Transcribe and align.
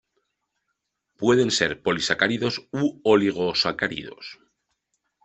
Pueden 1.21 1.51
ser 1.57 1.71
polisacáridos 1.85 2.55
u 2.81 2.99
oligosacáridos. 3.13 4.25